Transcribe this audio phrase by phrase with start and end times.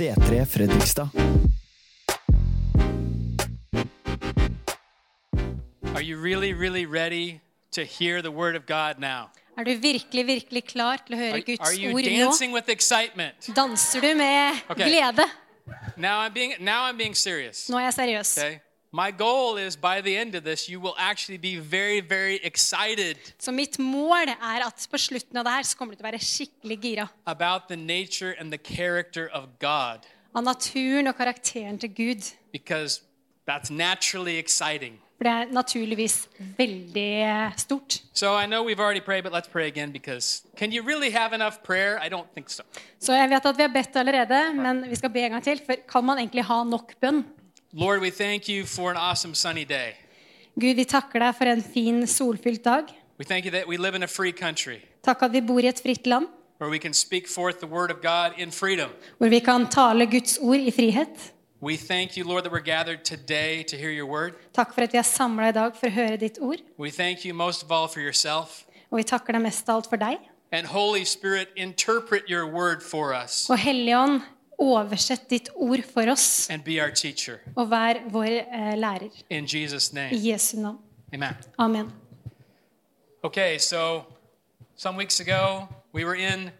[0.00, 1.10] C3 Fredrikstad.
[5.94, 7.40] Are you really, really ready
[7.72, 9.28] to hear the word of God now?
[9.58, 12.52] Er du virkelig, virkelig klar til å Are, høre Guds are you ord nå?
[12.54, 13.50] with excitement?
[13.52, 14.88] Danser du med okay.
[14.88, 15.28] glede?
[15.96, 17.68] Now I'm being now I'm being serious.
[17.68, 18.38] Nå er jeg seriøs.
[18.38, 18.58] Okay?
[18.92, 23.16] My goal is by the end of this you will actually be very very excited
[23.38, 26.10] Så mitt mål er at på slutten av det her så kommer du til å
[26.10, 27.06] være skikkelig gira.
[27.26, 29.98] about the nature and the character of God
[30.34, 32.22] Av naturen og karakteren til Gud.
[32.52, 33.02] because
[33.50, 34.98] that's naturally exciting.
[35.16, 38.02] For det er naturligvis veldig eh, stort.
[38.14, 41.34] So I know we've already prayed but let's pray again because can you really have
[41.34, 41.98] enough prayer?
[42.06, 42.62] I don't think so.
[43.00, 45.60] Så jeg vet at vi har bedt allerede, men vi skal be en gang til.
[45.66, 47.24] For kan man egentlig ha nok bønn?
[47.72, 49.94] Lord, we thank you for an awesome sunny day.
[50.58, 52.88] Gud, vi takker deg for en fin, solfylt dag.
[53.18, 55.68] We thank you that we live in a free country Takk at vi bor i
[55.68, 56.26] et fritt land,
[56.58, 58.90] where we can speak forth the word of God in freedom.
[59.18, 61.32] hvor vi kan tale Guds ord i frihet.
[61.60, 64.34] We thank you, Lord, that we're gathered today to hear your word.
[64.54, 66.60] Takk for at vi er samla i dag for å høre ditt ord.
[66.78, 68.64] We thank you most of all for yourself.
[68.90, 70.18] Og vi takker deg mest av alt for deg.
[70.52, 74.20] And Holy Spirit, interpret your word for us Og Hellige Ånd,
[74.60, 77.38] oversett ditt ord for oss, and be our teacher.
[77.56, 79.08] og vær vår eh, lærer.
[79.30, 80.30] In Jesus' I.
[80.30, 80.78] Jesu navn.
[81.14, 81.34] Amen.
[81.58, 81.92] Amen.
[83.22, 84.02] Okay, so
[84.76, 86.50] some weeks ago, we were in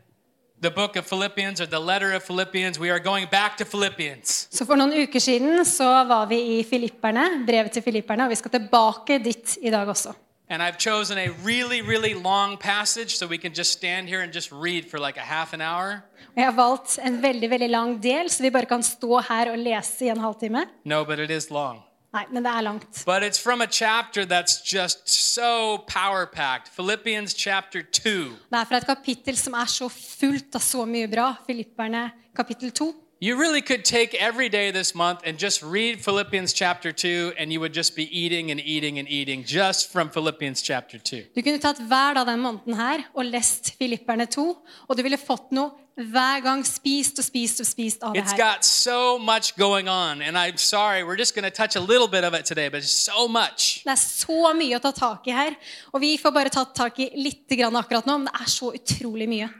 [0.62, 2.78] the book of Philippians or the letter of Philippians.
[2.78, 4.48] We are going back to Philippians.
[4.50, 8.34] Så For noen uker siden så var vi i Filipperne, brevet til Filipperne, og vi
[8.34, 10.12] skal tilbake dit i dag også.
[10.50, 14.32] And I've chosen a really, really long passage so we can just stand here and
[14.32, 16.02] just read for like a half an hour.
[16.36, 19.58] Jeg har valgt en veldig veldig lang del, så vi bare kan stå her og
[19.58, 20.64] lese i en halvtime.
[20.84, 21.82] No, but it is long.
[22.12, 23.04] Nei, men det er langt.
[23.06, 26.68] But it's from a chapter that's just so power packed.
[26.74, 28.10] Philippians chapter 2.
[28.50, 31.34] Det er fra et kapittel som er så fullt av så mye bra.
[31.46, 32.90] Filipperne kapittel 2.
[33.22, 37.52] You really could take every day this month and just read Philippians chapter 2, and
[37.52, 41.26] you would just be eating and eating and eating just from Philippians chapter 2.
[41.34, 44.44] Du kunne tatt hver dag denne måneden her og lest Filipperne 2,
[44.88, 45.68] og du ville fått noe
[46.00, 50.22] hver gang spist og spist og spist av det It's got so much going on,
[50.22, 52.80] and I'm sorry, we're just going to touch a little bit of it today, but
[52.80, 53.82] it's so much.
[53.84, 55.58] Det er så mye å ta tak i her,
[55.92, 58.72] og vi får bare tatt tak i litt grann akkurat nå, men det er så
[58.72, 59.50] utrolig mye.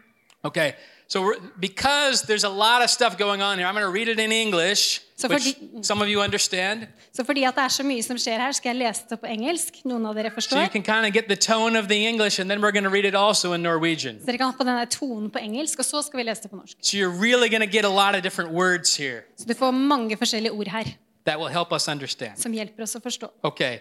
[0.49, 0.73] Okay,
[1.11, 4.21] so because there's a lot of stuff going on here, I'm going to read it
[4.21, 6.87] in English, which some of you understand.
[7.13, 9.27] Så fordi at det er så mye som skjer her, skal jeg lese det på
[9.27, 9.85] engelsk.
[9.85, 12.51] Noen av dere So you can kind of get the tone of the English, and
[12.51, 14.21] then we're going to read it also in Norwegian.
[14.21, 16.51] Så dere kan ha på denne tonen på engelsk, og så skal vi lese det
[16.51, 16.77] på norsk.
[16.81, 19.71] So you're really going to get a lot of different words here Så du får
[19.71, 20.85] mange forskjellige ord her,
[21.27, 22.33] that will help us understand.
[22.37, 23.27] som hjelper oss å forstå.
[23.43, 23.79] Okay,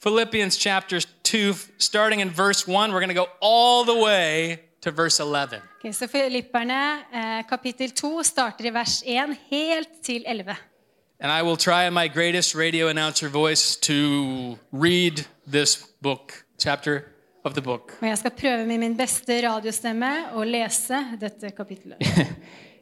[0.00, 4.90] Philippians chapter 2, starting in verse 1, we're going to go all the way to
[4.90, 5.60] verse 11.
[5.84, 10.56] Ok, så Filipperne eh, kapittel 2 starter i vers 1 helt til 11.
[11.20, 13.92] And I will try in my greatest radio announcer voice to
[14.72, 17.00] read this book, chapter
[17.44, 17.98] of the book.
[18.00, 21.98] Og jeg skal prøve med min beste radiostemme å lese dette kapittelet.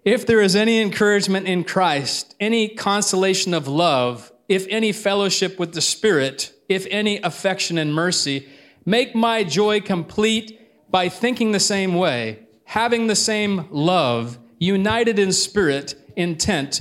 [0.06, 5.72] If there is any encouragement in Christ, any consolation of love, if any fellowship with
[5.72, 8.46] the Spirit, if any affection and mercy,
[8.84, 10.60] make my joy complete
[10.90, 16.80] by thinking the same way, having the same love, united in spirit, intent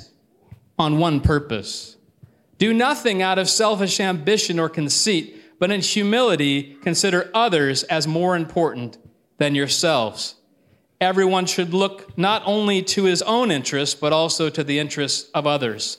[0.78, 1.98] on one purpose.
[2.58, 8.36] Do nothing out of selfish ambition or conceit, but in humility consider others as more
[8.36, 8.98] important
[9.38, 10.36] than yourselves.
[11.02, 15.46] Everyone should look not only to his own interests, but also to the interests of
[15.46, 15.98] others.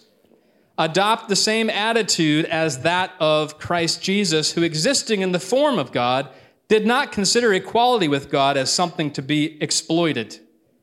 [0.78, 5.92] Adopt the same attitude as that of Christ Jesus, who, existing in the form of
[5.92, 6.28] God,
[6.68, 10.40] did not consider equality with God as something to be exploited.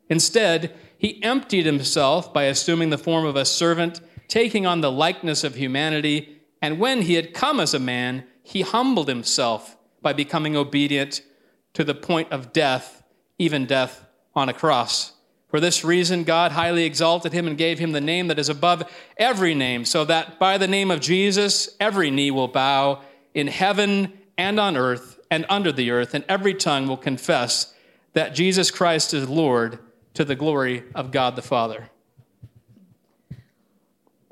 [0.09, 5.43] Instead, he emptied himself by assuming the form of a servant, taking on the likeness
[5.43, 10.55] of humanity, and when he had come as a man, he humbled himself by becoming
[10.55, 11.21] obedient
[11.73, 13.03] to the point of death,
[13.37, 15.13] even death on a cross.
[15.49, 18.89] For this reason, God highly exalted him and gave him the name that is above
[19.17, 23.01] every name, so that by the name of Jesus, every knee will bow
[23.33, 27.73] in heaven and on earth and under the earth, and every tongue will confess
[28.13, 29.79] that Jesus Christ is Lord
[30.13, 31.89] to the glory of God the Father.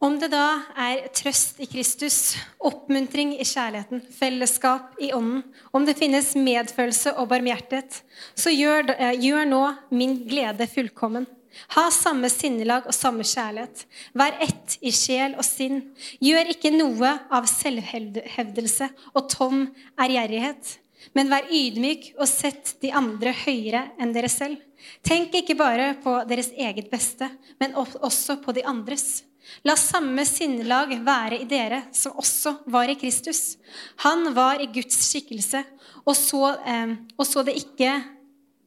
[0.01, 0.45] Om det da
[0.81, 5.44] er trøst i Kristus, oppmuntring i kjærligheten, fellesskap i ånden,
[5.74, 8.01] om det finnes medfølelse og barmhjertighet,
[8.33, 9.62] så gjør, eh, gjør nå
[9.94, 11.27] min glede fullkommen.
[11.75, 13.86] Ha samme sinnelag og samme kjærlighet.
[14.18, 15.83] Vær ett i sjel og sinn.
[16.24, 19.68] Gjør ikke noe av selvhevdelse og tom
[20.00, 20.77] ærgjerrighet.
[21.18, 24.62] Men vær ydmyk og sett de andre høyere enn dere selv.
[25.06, 27.27] Tenk ikke bare på deres eget beste,
[27.62, 29.24] men også på de andres.
[29.65, 33.57] La samme sinnelag være i dere som også var i Kristus.
[34.06, 35.63] Han var i Guds skikkelse
[36.06, 37.95] og så, eh, og så det ikke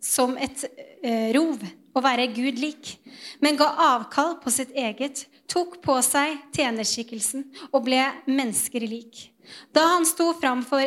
[0.03, 0.67] som et
[1.03, 1.63] eh, rov
[1.95, 2.97] å være Gud lik,
[3.41, 9.29] men ga avkall på sitt eget, tok på seg tjenerskikkelsen og ble mennesker lik.
[9.77, 10.83] Da han sto fram, for,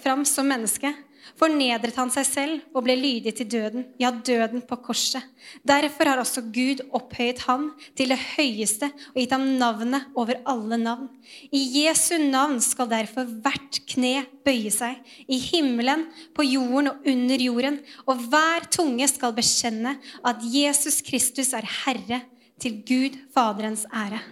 [0.00, 0.92] fram som menneske,
[1.38, 5.24] fornedret han seg selv og ble lydig til døden, ja, døden på korset.
[5.66, 7.68] Derfor har også Gud opphøyet ham
[7.98, 11.08] til det høyeste og gitt ham navnet over alle navn.
[11.50, 16.06] I Jesu navn skal derfor hvert kne bøye seg, i himmelen,
[16.36, 19.96] på jorden og under jorden, og hver tunge skal bekjenne
[20.26, 22.22] at Jesus Kristus er Herre,
[22.56, 24.22] til Gud Faderens ære.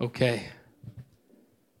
[0.00, 0.55] Okay.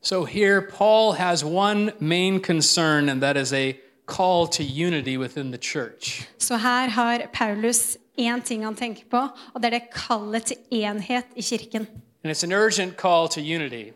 [0.06, 3.76] So here, Paul has one main concern, and that is a
[4.06, 6.28] call to unity within the church.
[6.38, 9.16] Så her har Paulus en ting han tenker på,
[9.54, 11.86] og det er det kallet til enhet i kirken.
[12.24, 13.90] And it's an urgent call to unity.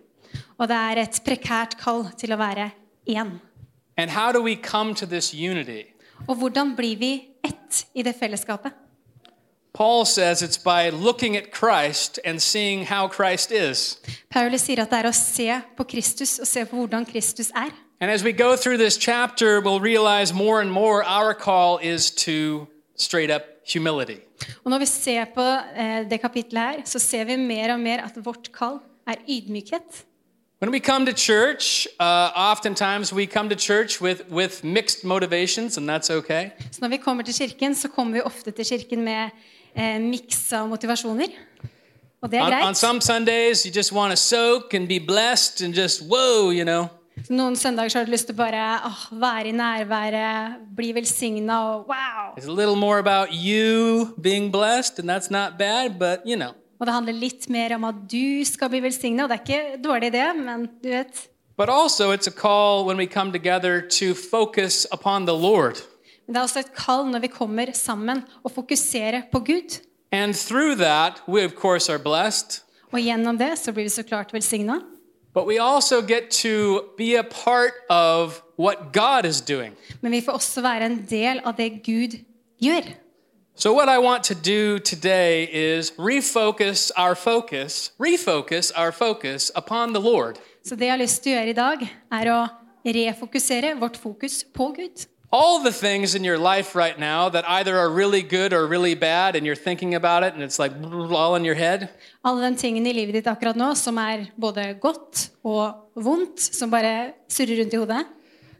[0.59, 2.71] Og det er et prekært kall til å være
[3.07, 3.41] en.
[3.97, 5.83] And how do we come to this unity?
[6.27, 8.73] Og hvordan blir vi ett i det fellesskapet?
[9.73, 13.99] Paul says it's by looking at Christ and seeing how Christ is.
[14.31, 17.71] Paulus sier at det er å se på Kristus og se på hvordan Kristus er.
[18.01, 22.11] And as we go through this chapter, we'll realize more and more our call is
[22.25, 24.21] to straight up humility.
[24.65, 25.45] Og når vi ser på
[25.77, 30.05] eh, det kapitlet her, så ser vi mer og mer at vårt kall er ydmykhet.
[30.63, 35.79] When we come to church, uh, oftentimes we come to church with, with mixed motivations,
[35.79, 36.51] and that's okay.
[36.71, 39.31] Så når vi kommer til kirken, så kommer vi ofte til kirken med
[39.77, 41.27] eh, miksa motivasjoner.
[42.23, 42.77] Og det er On, on greit.
[42.77, 46.87] some Sundays, you just want to soak and be blessed and just, whoa, you know.
[47.27, 50.93] Så Noen søndager så har du lyst til å bare åh, være i nærværet, bli
[50.93, 52.37] velsigna og wow.
[52.39, 56.53] It's a little more about you being blessed, and that's not bad, but you know.
[56.81, 59.25] Og det handler litt mer om at du skal bli velsigna.
[59.27, 61.27] Og det er ikke dårlig det, men du vet
[61.61, 65.77] But also, it's a call when we come together to focus upon the Lord.
[66.27, 69.81] Men det er også et kall når vi kommer sammen og fokuserer på Gud.
[70.13, 72.63] And through that, we of course are blessed,
[72.93, 74.81] Og gjennom det så blir vi så klart velsigna.
[75.35, 79.75] but we also get to be a part of what God is doing.
[80.01, 82.17] Men vi får også være en del av det Gud
[82.63, 82.83] gjør.
[83.61, 89.93] So, what I want to do today is refocus our focus, refocus our focus upon
[89.93, 90.39] the Lord.
[90.65, 92.39] Så det jeg har lyst til å gjøre i dag, er å
[92.89, 95.05] refokusere vårt fokus på Gud.
[95.31, 98.95] All the things in your life right now that either are really good or really
[98.95, 100.73] bad, and you're thinking about it and it's like
[101.13, 101.89] all in your head,
[102.25, 106.73] Alle de tingene i livet ditt akkurat nå som er både godt og vondt, som
[106.73, 108.03] bare surrer rundt i hodet.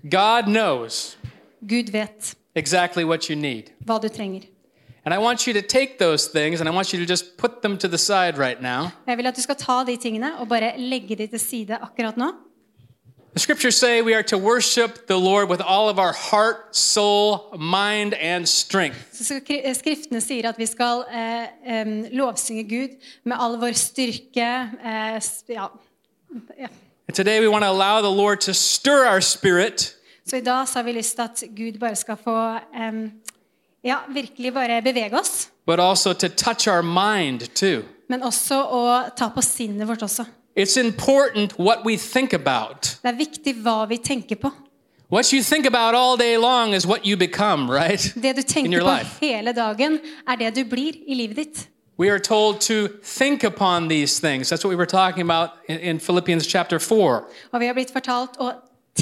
[0.05, 1.17] God knows
[1.65, 3.73] Gud vet exactly what you need.
[3.81, 4.45] hva du trenger.
[5.05, 7.63] And I want you to take those things and I want you to just put
[7.63, 8.91] them to the side right now.
[9.07, 12.17] Jeg vil at du skal ta de tingene og bare legge de til side akkurat
[12.17, 12.33] nå.
[13.33, 17.57] The scriptures say we are to worship the Lord with all of our heart, soul,
[17.59, 18.99] mind, and strength.
[19.13, 24.51] Så eh, Skriftene sier at vi skal eh, lovsynge Gud med all vår styrke.
[24.85, 25.69] Eh, ja.
[26.59, 26.69] ja.
[27.09, 30.69] And today we want to allow the Lord to stir our spirit Så i dag
[30.69, 33.13] så har vi lyst til at Gud bare skal få em,
[33.85, 35.49] ja, virkelig bare bevege oss.
[35.67, 37.83] but also to touch our mind too.
[38.09, 40.25] Men også å ta på sinnet vårt også.
[40.57, 42.83] It's important what we think about.
[43.03, 44.51] Det er viktig hva vi tenker på.
[45.13, 48.13] What you think about all day long is what you become, right?
[48.23, 49.19] Det du tenker på life.
[49.21, 51.69] hele dagen, er det du blir i livet ditt.
[51.99, 54.49] We are told to think upon these things.
[54.49, 57.23] That's what we were talking about in, in Philippians chapter 4.
[57.53, 58.53] Og vi har blitt fortalt å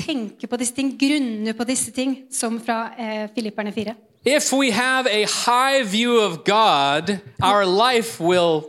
[0.06, 3.94] tenke på disse ting, grunne på disse ting, som fra eh, Filipperne 4.
[4.26, 8.62] If we have a high view of God, our life will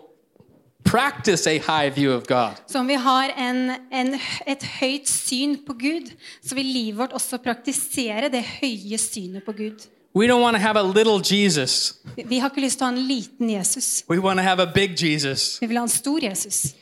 [0.85, 2.53] practice a high view of God.
[2.67, 4.15] Så om vi har en, en,
[4.47, 6.11] et høyt syn på Gud,
[6.45, 9.87] så vil livet vårt også praktisere det høye synet på Gud.
[10.15, 11.93] We don't want to have a little Jesus.
[12.15, 14.03] Vi- Vi har ikke lyst til å ha en liten Jesus.
[14.09, 15.57] We want to have a big Jesus.
[15.61, 16.73] Vi vil ha en stor Jesus.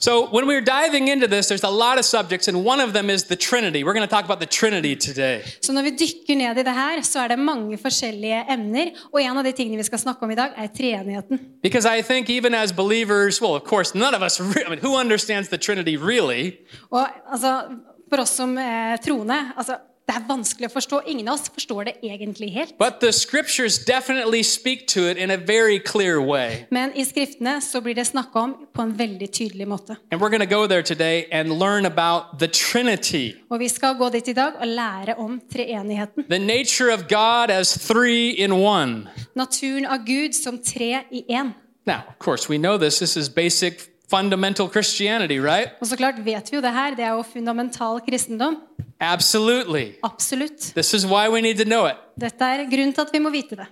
[0.00, 3.10] So, when we're diving into this, there's a lot of subjects, and one of them
[3.10, 3.82] is the Trinity.
[3.82, 5.42] We're going to talk about the Trinity today.
[5.60, 8.92] Så når vi dykker ned i det her, så er det mange forskjellige emner.
[9.12, 11.40] Og en av de tingene vi skal snakke om i dag, er treenigheten.
[11.62, 14.94] Because I think even as believers, well, of course, none of us, I mean, who
[14.96, 16.52] understands the Trinity really?
[16.90, 17.62] Og altså,
[18.08, 19.76] for oss som eh, troende, altså,
[20.08, 21.00] det er vanskelig å forstå.
[21.06, 22.78] Ingen av oss forstår det egentlig helt.
[22.78, 26.64] But the scriptures definitely speak to it in a very clear way.
[26.70, 29.96] Men i skriftene så blir det snakka om på en veldig tydelig måte.
[30.10, 33.94] And we're going to go there today and learn about the Trinity, Og vi skal
[33.98, 36.24] gå dit i dag og lære om treenigheten.
[36.28, 39.08] the nature of God as three in one.
[39.34, 41.52] Naturen av Gud som tre i én.
[41.86, 42.98] Now, of course, we know this.
[42.98, 43.74] This is basic
[44.10, 45.70] fundamental Christianity, right?
[45.80, 46.94] Og så klart vet vi jo det her.
[46.96, 48.56] Det er jo fundamental kristendom.
[49.00, 49.92] Absolutely.
[50.02, 50.72] Absolutt.
[50.74, 51.96] This is why we need to know it.
[52.20, 53.66] Dette er grunnen til at vi må vite det.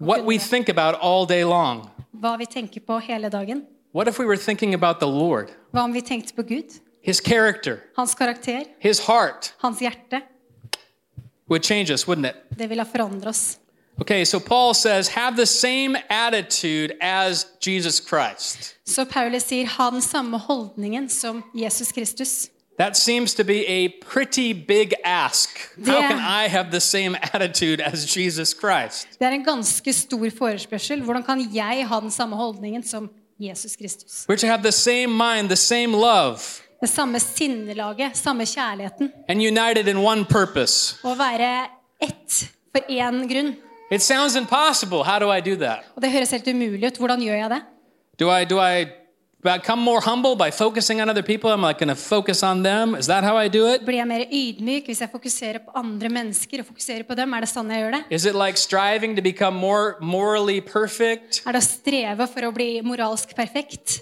[0.00, 1.88] What we think about all day long.
[2.12, 3.64] Hva vi tenker på hele dagen.
[3.94, 6.80] What if we were thinking about the Lord, Hva om vi tenkte på Gud?
[7.02, 8.64] His character, Hans karakter?
[8.78, 9.54] His heart?
[9.58, 10.20] Hans hjerte?
[11.48, 12.36] Would change us, wouldn't it?
[12.58, 13.58] Det ville forandre oss.
[14.00, 18.76] Okay, so Paul says, have the same attitude as Jesus Christ.
[18.86, 22.48] Så Paulus sier ha den samme holdningen som Jesus Kristus.
[22.78, 25.48] That seems to be a pretty big ask.
[25.86, 29.08] How can I have the same attitude as Jesus Christ?
[29.18, 31.02] Det er en ganske stor forespørsel.
[31.02, 34.26] Hvordan kan jeg ha den samme holdningen som Jesus Kristus?
[34.40, 36.38] To have the same mind, the same love,
[36.80, 39.12] Det samme sinnelaget, samme kjærligheten.
[39.28, 40.96] and united in one purpose.
[41.04, 41.66] Å være
[42.02, 43.56] ett for én grunn.
[43.90, 45.02] It sounds impossible.
[45.04, 45.84] How do I do that?
[45.96, 46.98] Og det høres helt umulig ut.
[46.98, 47.62] Hvordan gjør jeg det?
[48.20, 48.86] Do I do I
[49.42, 51.50] become more humble by focusing on other people?
[51.50, 52.94] I'm I going to focus on them?
[52.94, 53.80] Is that how I do it?
[53.86, 57.34] Blir jeg mer ydmyk hvis jeg fokuserer på andre mennesker og fokuserer på dem?
[57.34, 58.02] Er det sånn jeg gjør det?
[58.10, 61.42] Is it like striving to become more morally perfect?
[61.46, 64.00] Er det å streve for å bli moralsk perfekt?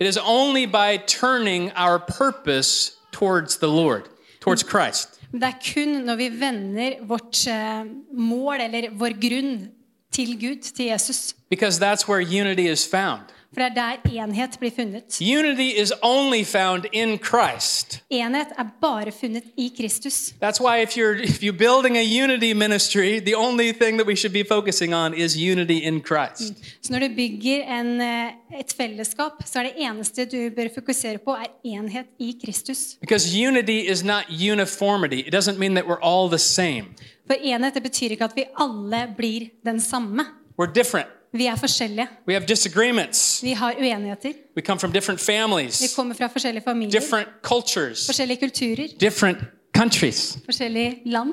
[0.00, 4.08] It is only by turning our purpose towards the Lord,
[4.40, 5.17] towards Christ.
[5.32, 9.68] Men Det er kun når vi vender vårt eh, mål, eller vår grunn,
[10.12, 11.34] til Gud, til Jesus.
[11.50, 13.28] Because that's where unity is found.
[13.54, 15.20] For det er der enhet blir funnet.
[15.20, 18.02] Unity is only found in Christ.
[18.10, 20.34] Enhet er bare funnet i Kristus.
[20.42, 24.16] That's why if you're if you're building a unity ministry, the only thing that we
[24.16, 26.52] should be focusing on is unity in Christ.
[26.82, 31.18] Så når du bygger en, eh, et fellesskap, så er det eneste du bør fokusere
[31.18, 32.78] på, er enhet i Kristus.
[33.00, 35.22] Because unity is not uniformity.
[35.26, 36.84] It doesn't mean that we're all the same.
[37.26, 40.24] For enhet det betyr ikke at vi alle blir den samme.
[40.60, 41.08] We're different.
[41.32, 42.08] Vi er forskjellige.
[42.28, 43.42] We have disagreements.
[43.42, 44.32] Vi har uenigheter.
[44.56, 49.38] We come from different Vi kommer fra forskjellige familier, different cultures, forskjellige kulturer, different
[49.76, 51.32] countries, forskjellige land.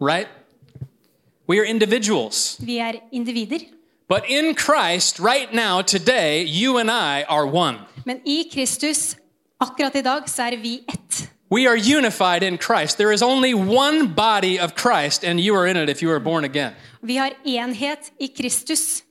[0.00, 0.28] right?
[1.48, 2.56] We are individuals.
[2.60, 3.58] Vi er individer.
[4.08, 7.78] But in Christ, right now, today, you and I are one.
[8.06, 9.16] Men i Kristus,
[9.60, 10.97] akkurat i dag, så er vi ett.
[11.50, 12.98] We are unified in Christ.
[12.98, 16.20] There is only one body of Christ, and you are in it if you are
[16.20, 16.72] born again.
[17.00, 19.02] Vi har enhet i Kristus.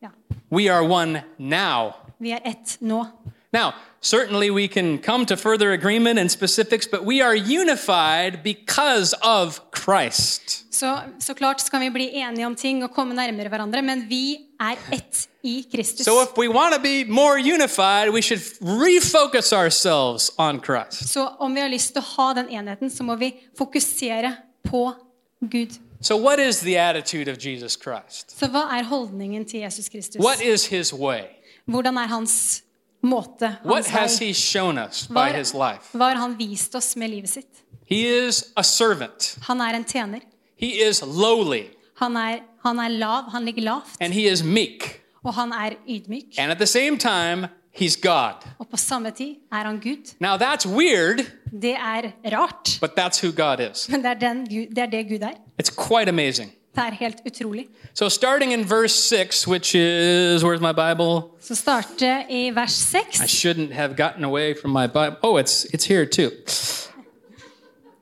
[0.00, 0.08] Ja,
[0.50, 1.92] We are one now.
[2.18, 3.06] vi er ett nå.
[3.54, 9.14] Now, certainly we can come to further agreement and specifics, but we are unified because
[9.22, 10.74] of Christ.
[10.74, 14.36] Så, så klart skal vi bli enige om ting og komme nærmere hverandre, men vi
[14.60, 16.04] er ett i Kristus.
[16.04, 21.08] So if we want to be more unified, we should refocus ourselves on Christ.
[21.12, 24.34] Så om vi har lyst til å ha den enheten, så må vi fokusere
[24.70, 24.92] på
[25.40, 25.78] Gud.
[26.00, 28.34] So, what is the attitude of Jesus Christ?
[28.40, 30.20] Så hva er holdningen til Jesus Kristus?
[30.20, 31.22] What is his way?
[31.64, 32.63] Hvordan er hans
[33.04, 33.56] måte?
[33.64, 35.92] What has he shown us by his life?
[35.92, 37.62] hva har han vist oss med livet sitt?
[37.86, 37.96] He
[38.26, 40.20] is a servant, Han er en tjener.
[40.56, 41.62] he is lowly,
[42.00, 45.00] Han er, han er lav, han ligger lavt, and he is meek.
[45.24, 46.38] og han er ydmyk.
[46.38, 47.48] And at the same time,
[47.80, 48.34] he's God.
[48.58, 50.14] Og på samme tid er han Gud.
[50.20, 51.24] Now, that's weird,
[51.62, 53.88] Det er rart, but that's who God is.
[53.88, 55.32] men det er, den det, er det Gud er.
[55.62, 56.50] It's quite amazing.
[56.74, 57.66] Det er helt utrolig.
[57.94, 61.30] So, starting in verse 6, which is, where's my Bible?
[61.40, 63.20] Så starte i vers 6.
[63.20, 65.16] I shouldn't have gotten away from my Bible.
[65.22, 66.30] Oh, it's, it's here too.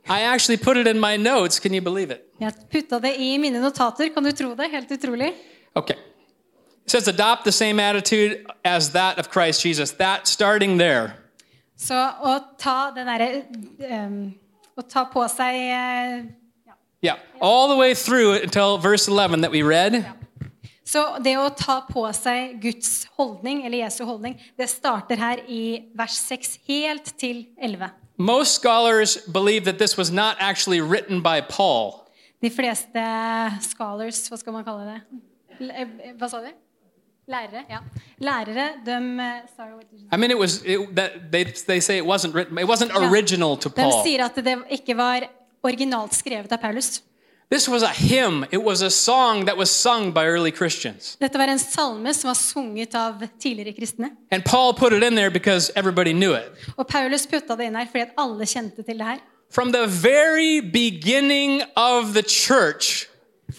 [0.09, 1.61] I actually put it in my notes.
[1.61, 2.21] Can you believe it?
[2.41, 4.09] Jeg putta det i mine notater.
[4.15, 4.71] Kan du tro det?
[4.71, 5.33] Helt utrolig.
[5.75, 5.95] Okay.
[6.85, 9.91] It says, adopt the same attitude as that of Christ Jesus.
[9.93, 11.13] That starting there.
[11.79, 13.43] Så å ta den derre
[13.91, 14.35] um,
[14.77, 16.23] Å ta på seg eh,
[17.03, 17.17] Yeah.
[17.41, 20.05] All the way through until verse 11 that we read.
[20.85, 25.85] Så det å ta på seg Guds holdning, eller Jesu holdning, det starter her i
[25.97, 27.91] vers 6 helt til 11.
[28.19, 32.05] Most scholars believe that this was not actually written by Paul.
[32.43, 33.03] De fleste
[33.71, 35.01] scholars, hva skal man kalle det?
[35.71, 36.51] Eh, Hva sa du?
[37.31, 37.63] Lærere?
[37.71, 37.79] Ja.
[38.21, 40.09] Lærere, de eh, sorry, what did you say?
[40.13, 40.79] I mean, it was it,
[41.33, 42.59] they they say it wasn't written.
[42.59, 43.09] It wasn't Ja.
[43.11, 45.29] original to De sier at det ikke var
[45.63, 47.03] originalt skrevet av Paulus.
[47.53, 48.47] This was a hymn.
[48.51, 51.17] It was a song that was sung by early Christians.
[51.21, 54.09] Dette var en salme som var sunget av tidligere kristne.
[54.31, 56.49] And Paul put it in there because everybody knew it.
[56.79, 59.21] Og Paulus putta det inn her fordi at alle kjente til det her.
[59.51, 63.07] From the very beginning of the church,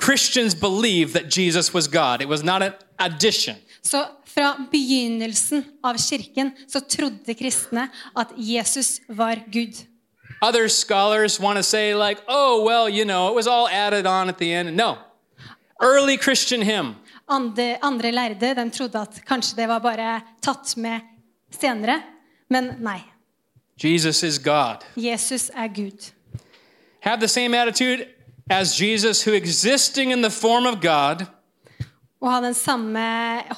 [0.02, 2.22] Christians believed that Jesus was God.
[2.22, 3.56] It was not an addition.
[3.84, 9.86] Så fra begynnelsen av kirken så trodde kristne at Jesus var Gud.
[10.44, 14.28] Other scholars want to say, like, oh, well, you know, it was all added on
[14.28, 14.76] at the end.
[14.76, 14.98] No.
[15.80, 16.96] Early Christian hymn.
[17.30, 21.00] Andre, andre lærde de trodde at kanskje det var bare tatt med
[21.52, 22.02] senere.
[22.50, 23.00] Men nei.
[23.84, 24.84] Jesus is God.
[24.96, 26.12] Jesus er Gud.
[27.00, 28.06] Have the same attitude
[28.50, 31.26] as Jesus, who existing in the form of God,
[32.24, 33.01] Og ha den samme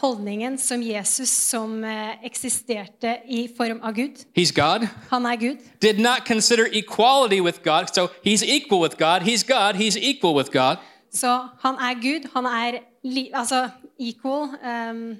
[0.01, 4.23] holdningen som Jesus, som eh, eksisterte i form av Gud.
[4.37, 5.57] he's God, Han er Gud.
[5.81, 7.85] did not consider equality with God.
[7.93, 9.21] So he's equal with God.
[9.21, 9.75] He's God.
[9.75, 10.77] He's equal with God.
[11.13, 12.29] Så han er Gud.
[12.33, 13.69] Han er li, altså
[13.99, 14.49] equal,
[14.91, 15.15] um,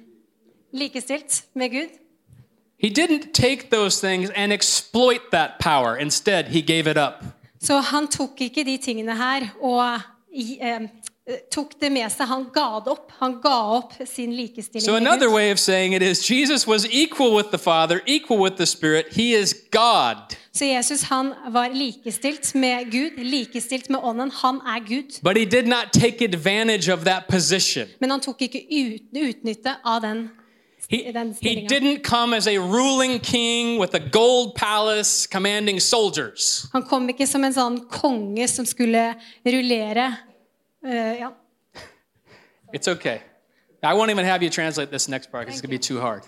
[0.72, 1.88] likestilt med Gud.
[2.78, 5.96] He didn't take those things and exploit that power.
[5.96, 7.24] Instead, he gave it up.
[7.60, 10.00] Så han tok ikke de tingene her og
[10.60, 10.88] ehm,
[11.50, 12.26] tok det med seg.
[12.30, 13.12] Han ga det opp.
[13.18, 17.34] Han ga opp sin likestilling So, another way of saying it is Jesus was equal
[17.36, 19.06] with the Father, equal with the Spirit.
[19.12, 20.36] He is God.
[20.52, 24.30] Så Jesus han var likestilt med Gud, likestilt med ånden.
[24.30, 25.20] Han er Gud.
[25.22, 27.86] But he did not take advantage of that position.
[28.00, 30.28] Men han tok ikke ut, utnytte av den,
[30.88, 31.02] He,
[31.42, 36.66] he didn't come as a ruling king with a gold palace commanding soldiers.
[36.72, 39.08] Han kom ikke som en sånn konge som skulle
[39.42, 40.12] rullere.
[40.86, 41.32] Eh, ja.
[42.72, 43.20] It's okay.
[43.82, 46.00] I won't even have you translate this next part because it's going to be too
[46.00, 46.22] hard.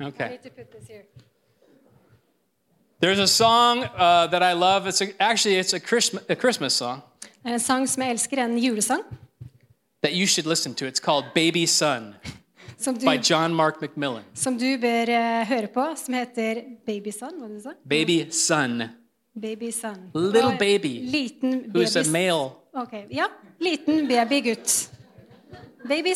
[0.00, 0.24] Okay.
[0.24, 1.04] I need to put this here.
[3.00, 4.86] There's a song uh, that I love.
[4.88, 7.02] It's a, actually it's a Christmas, a Christmas song
[7.44, 9.02] Det er en sang som jeg elsker, en julesang.
[10.02, 10.86] that you should listen to.
[10.86, 12.14] It's called Baby Son
[12.78, 14.22] Som du, by John Mark McMillan.
[14.34, 17.30] som du bør eh, høre på, som heter Baby Son.
[17.40, 17.70] Hva du sa?
[17.88, 18.82] Baby Son,
[19.40, 20.10] Baby Son.
[20.14, 22.50] Little baby Liten who's a male.
[22.74, 23.26] Ok, ja.
[23.60, 24.90] Liten babygutt.
[25.88, 26.14] Baby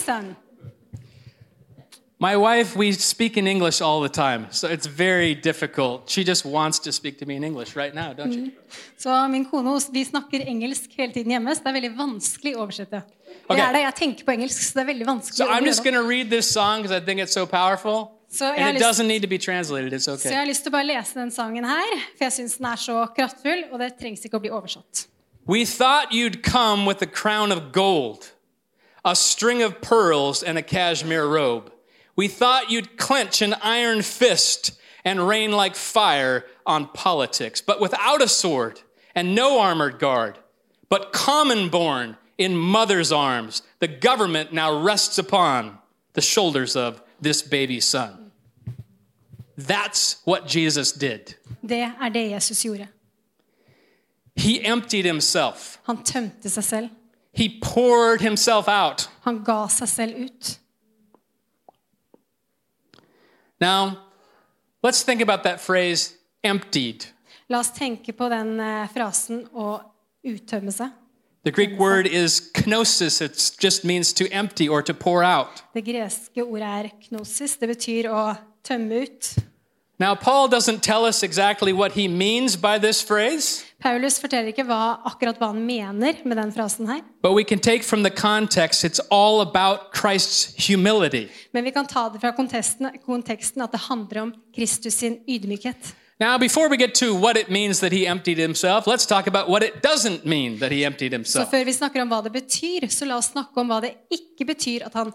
[2.23, 6.09] My wife, we speak in English all the time, so it's very difficult.
[6.09, 8.53] She just wants to speak to me in English right now, don't you?
[8.99, 12.63] Så min kone vi snakker engelsk hele tiden hjemme, så det er veldig vanskelig å
[12.63, 13.03] oversette.
[13.49, 15.67] Det er det, jeg tenker på engelsk, så det er veldig vanskelig So å I'm
[15.67, 18.13] just going to read this song because I think it's so powerful.
[18.31, 20.37] Så jeg, And it doesn't need to be translated, it's så jeg okay.
[20.39, 23.07] har lyst til å bare lese den sangen her, for jeg syns den er så
[23.17, 25.09] kraftfull, og det trengs ikke å bli oversatt.
[25.47, 28.33] We thought you'd come with a crown of gold,
[29.05, 31.73] a string of pearls, and a cashmere robe.
[32.15, 38.23] We thought you'd clench an iron fist and rain like fire on politics, but without
[38.23, 38.81] a sword
[39.15, 40.39] and no armored guard,
[40.89, 43.63] but common born in mother's arms.
[43.81, 45.79] The government now rests upon
[46.13, 48.31] the shoulders of this baby son.
[49.57, 51.35] That's what Jesus did.
[51.67, 52.89] Det det Jesus gjorde.
[54.37, 55.79] He emptied himself.
[55.85, 56.89] Han tømte seg selv.
[57.33, 59.09] He poured himself out.
[59.25, 60.59] Han ga seg selv ut.
[63.61, 63.99] Now,
[64.83, 67.07] let's think about that phrase emptied.
[67.49, 69.77] La oss tenke på den eh, frasen å
[70.25, 70.91] uttømme seg.
[71.45, 73.21] The Greek word is kenosis.
[73.21, 75.63] It just means to empty or to pour out.
[75.75, 77.57] Det greske ordet er knosis.
[77.59, 79.35] Det betyr å tømme ut.
[79.99, 84.63] Now, Paul doesn't tell us exactly what he means by this phrase, Paulus forteller ikke
[84.69, 87.01] hva, akkurat hva han mener med den frasen her.
[87.23, 91.29] but we can take from the context it's all about Christ's humility.
[91.53, 95.95] Men vi kan ta det fra konteksten, konteksten at det handler om Kristus sin ydmykhet.
[96.21, 99.49] Now, before we get to what it means that he emptied himself, let's talk about
[99.49, 101.49] what it doesn't mean that he emptied Så himself.
[101.51, 104.45] før vi snakker om hva det betyr, så la oss snakke om hva det ikke
[104.47, 105.11] betyr at han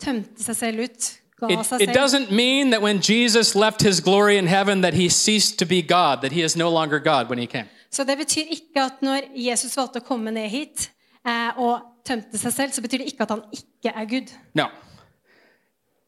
[0.00, 1.12] tømte seg selv ut.
[1.50, 5.58] It, it doesn't mean that when Jesus left his glory in heaven that he ceased
[5.58, 7.66] to be God, that he is no longer God when he came.
[7.90, 10.90] Så det betyr ikke at når Jesus valgte å komme ned hit
[11.26, 14.32] eh, og tømte seg selv, så betyr det ikke at han ikke er Gud.
[14.54, 14.66] No.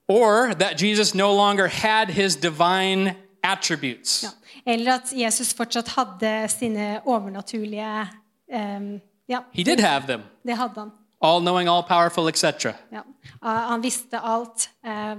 [0.08, 4.22] Or that Jesus no longer had his divine attributes.
[4.22, 4.28] Ja.
[4.66, 8.08] Eller at Jesus fortsatt hadde sine overnaturlige
[8.52, 10.90] um, Ja, He did have them det hadde han.
[11.20, 12.72] all knowing, all powerful, etc.
[12.92, 13.02] Ja.
[13.42, 14.70] Ah, Han visste alt.
[14.84, 15.16] Eh,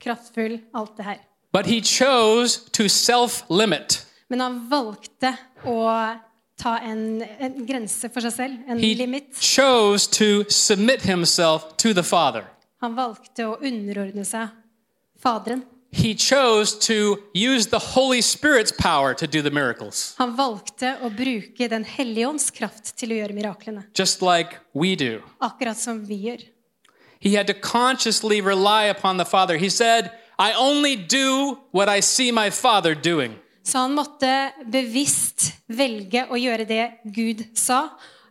[0.00, 1.16] kraftfull, alt det her.
[1.52, 4.06] But he chose to self limit.
[4.28, 6.18] Men han valgte å
[6.58, 9.32] ta en, en grense for seg selv, en He limit.
[9.40, 12.44] chose to submit himself to the Father.
[12.82, 14.48] Han valgte å underordne seg
[15.18, 15.64] Faderen.
[15.90, 21.08] He chose to use the Holy Spirit's power to do the miracles, Han valgte å
[21.10, 23.84] bruke Den hellige ånds kraft til å gjøre miraklene.
[23.94, 25.22] just like we do.
[25.40, 26.42] Akkurat som vi gjør.
[27.20, 29.56] He had to consciously rely upon the Father.
[29.56, 33.36] He said, I only do what I see my Father doing.
[33.68, 34.30] Så han måtte
[34.72, 37.82] bevisst velge å gjøre det Gud sa.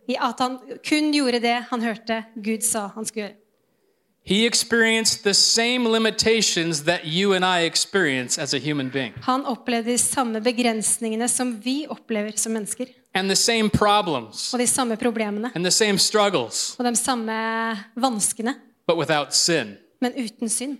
[0.09, 0.55] I at han
[0.87, 3.35] kun gjorde det han hørte Gud sa han skulle gjøre.
[4.27, 9.45] He experienced the same limitations that you and I experience as a human being, Han
[9.45, 12.87] opplevde de samme begrensningene som vi opplever som mennesker.
[13.13, 15.51] and the same problems, Og de samme problemene.
[15.55, 17.31] and the same struggles, Og de samme
[17.95, 18.55] vanskene,
[18.87, 19.77] but without sin.
[20.01, 20.77] men uten synd.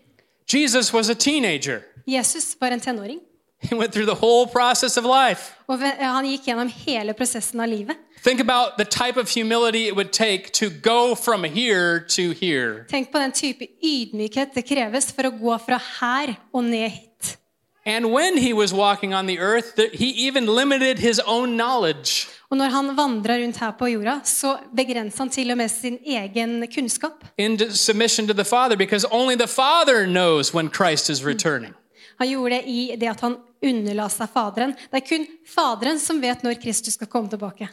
[0.54, 1.82] Jesus was a teenager.
[2.08, 3.20] Jesus var en tenåring.
[3.62, 5.54] He went through the whole process of life.
[5.67, 7.98] Og han gikk gjennom hele prosessen av livet.
[8.24, 12.86] Think about the type of humility it would take to go from here to here.
[12.89, 17.38] Tenk på den type ydmykhet det kreves for å gå fra her og ned hit.
[17.86, 22.28] And when he was walking on the earth, he even limited his own knowledge.
[22.50, 25.98] Og når han vandra rundt her på jorda, så begrensa han til og med sin
[26.06, 27.24] egen kunnskap.
[27.38, 31.74] in submission to the Father because only the Father knows when Christ is returning.
[32.20, 34.76] Han gjorde det i det at han underla seg Faderen.
[34.91, 37.67] Det er kun Faderen som vet når Kristus skal komme tilbake.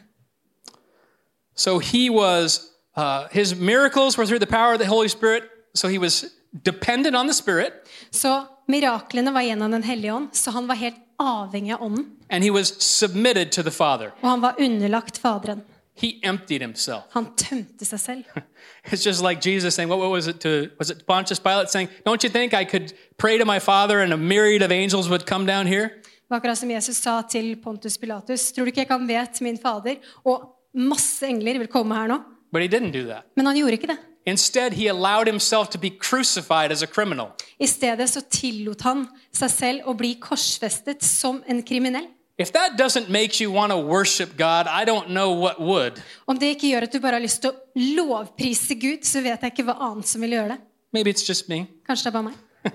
[1.56, 2.60] So he was,
[2.96, 5.42] uh, his miracles were through the power of the Holy Spirit.
[5.74, 6.24] So he was
[6.64, 7.72] dependent on the Spirit
[8.10, 12.06] Så miraklene var gjennom Den hellige ånd, så han var helt avhengig av ånden.
[12.30, 14.12] and he was submitted to the Father.
[14.22, 15.62] Og han var underlagt Faderen.
[15.96, 17.02] He emptied himself.
[17.10, 18.24] Han tømte seg selv.
[18.92, 21.88] It's just like Jesus saying, what, what was it to, was it Pontius Pilate saying,
[22.04, 25.24] don't you think I could pray to my Father and a myriad of angels would
[25.26, 26.02] come down here?
[26.30, 28.52] Akkurat som Jesus sa til Pontus Pilatus.
[28.52, 30.00] Tror du ikke jeg kan be til min fader?
[30.24, 32.18] Og masse engler vil komme her nå.
[32.52, 33.22] But he didn't do that.
[33.36, 33.98] Men han gjorde ikke det.
[34.26, 37.26] Instead, he allowed himself to be crucified as a criminal.
[37.60, 42.08] I stedet så tillot han seg selv å bli korsfestet som en kriminell.
[42.36, 46.02] If that doesn't make you want to worship God, I don't know what would.
[46.26, 47.54] Om det ikke gjør at du bare har lyst til å
[47.96, 50.58] lovprise Gud, så vet jeg ikke hva annet som vil gjøre det.
[50.92, 51.66] Maybe it's just me.
[51.86, 52.34] Kanskje det er bare meg.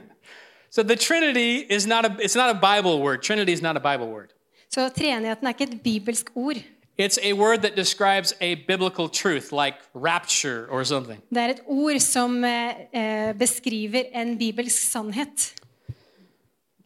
[0.72, 3.24] So the Trinity is not a it's not a Bible word.
[3.24, 4.30] Trinity is not a Bible word.
[4.70, 6.62] Så treenigheten er ikke et bibelsk ord.
[6.98, 11.20] It's a word that describes a biblical truth like rapture or something.
[11.30, 15.54] Det er et ord som eh, eh, beskriver en bibelsk sannhet.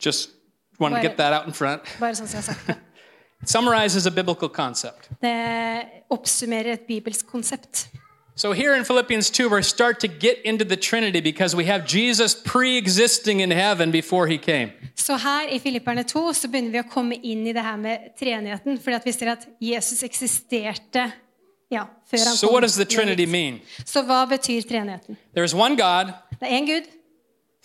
[0.05, 0.29] Just
[0.79, 1.81] want to get that out in front.
[1.99, 2.75] Bare sånn som jeg har sagt det.
[3.43, 5.09] It summarizes a biblical concept.
[5.21, 7.87] Det oppsummerer et bibelsk konsept.
[8.35, 11.83] So here in Philippians 2 we start to get into the Trinity because we have
[11.85, 14.71] Jesus pre-existing in heaven before he came.
[14.95, 17.97] Så her i Filipperne 2 så begynner vi å komme inn i det her med
[18.19, 21.11] treenigheten, fordi at vi ser at Jesus eksisterte
[21.71, 22.53] ja, før han So kom.
[22.53, 23.61] what does the Trinity mean?
[23.85, 25.17] Så hva betyr treenigheten?
[25.35, 26.89] is one God, Det er én Gud,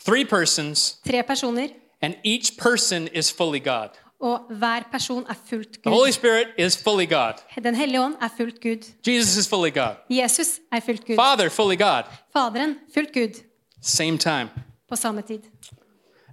[0.04, 1.68] three persons, tre personer,
[2.02, 3.88] and each person is fully God.
[4.20, 6.12] og hver person er fullt The Holy Gud.
[6.12, 7.32] Spirit is fully God.
[7.64, 8.92] Den hellige ånd er fullt Gud.
[9.06, 9.94] Jesus is fully God.
[10.10, 11.16] Jesus er fullt Gud.
[11.16, 12.02] Father, fully God.
[12.32, 13.42] Faderen, fullt Gud
[13.82, 14.48] Same time.
[14.88, 15.40] på samme tid.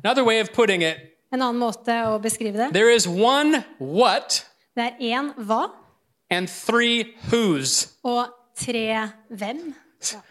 [0.03, 0.95] Another way of putting it,
[1.33, 2.73] En annen måte å beskrive det.
[2.73, 5.67] there is one what Det er én hva
[6.31, 7.89] and three whos.
[8.03, 8.25] og
[8.57, 9.75] tre hvem.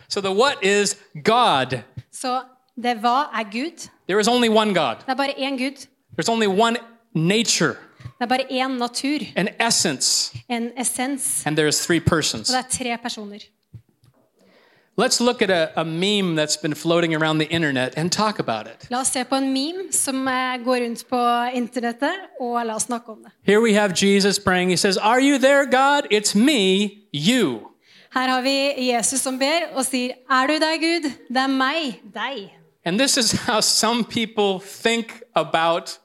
[0.08, 1.78] So the what is God.
[2.12, 2.40] Så
[2.82, 3.88] det hva er Gud.
[4.08, 4.96] There is only one God.
[4.96, 5.86] Det er bare én Gud.
[6.18, 6.76] There's only one
[7.14, 7.76] nature,
[8.18, 11.46] Det er bare én natur, an essence, en essens.
[11.46, 12.50] and there's three persons.
[12.50, 13.38] Og det er tre personer.
[14.96, 18.66] Let's look at a, a meme that's been floating around the internet and talk about
[18.66, 18.86] it.
[18.90, 21.16] La oss se på en meme som eh, går rundt på
[21.54, 23.32] internettet, og la oss snakke om det.
[23.42, 24.70] Here we have Jesus praying.
[24.70, 26.06] He says, Are you there, God?
[26.12, 27.70] It's me, you.
[28.14, 31.10] Her har vi Jesus som ber og sier, 'Er du der, Gud?
[31.28, 32.63] Det er meg, deg'.
[32.84, 35.98] And this is how some people think about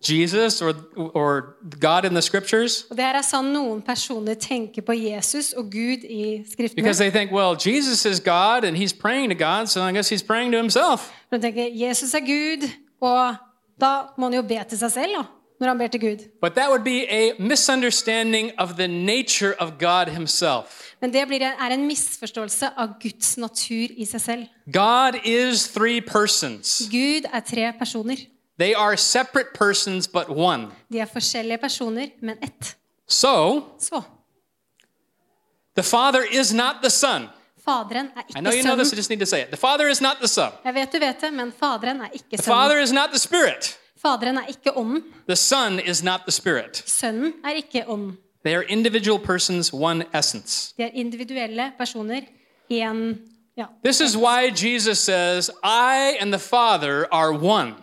[0.00, 4.82] Jesus or, or God in the scriptures Og det her er sånn noen personer tenker
[4.86, 6.76] på Jesus og Gud i skriftene.
[6.76, 10.08] because they think, well, Jesus is God and he's praying to God, so I guess
[10.08, 11.10] he's praying to himself.
[11.32, 12.68] De tenker, Jesus er Gud,
[13.00, 13.34] og
[13.80, 15.24] da må han jo be til seg selv, da,
[15.60, 16.28] når han ber til Gud.
[16.40, 20.92] But that would be a misunderstanding of the nature of God himself.
[21.00, 24.46] Men det blir er en misforståelse av Guds natur i seg selv.
[24.72, 26.82] God is three persons.
[26.90, 28.16] Gud er tre personer.
[28.58, 30.66] They are separate persons, but one.
[30.92, 32.76] De er forskjellige personer, men ett.
[33.08, 34.02] So, Så,
[35.76, 37.28] the Father is not the Son.
[37.64, 39.48] Faderen er I know you know this, I just need to say it.
[39.48, 40.50] The Father is not the Son.
[40.64, 42.54] Jeg vet du vet det, men Faderen er ikke The sønnen.
[42.58, 43.78] Father is not the Spirit.
[44.02, 45.02] Faderen er ikke ånden.
[45.28, 46.82] The Son is not the Spirit.
[46.86, 48.16] Sønnen er ikke ånden.
[48.44, 50.74] They are individual persons, one essence.
[50.76, 52.20] De er individuelle personer.
[52.68, 53.18] En,
[53.56, 53.64] ja.
[53.84, 57.74] This is why Jesus says, I and the Father are one.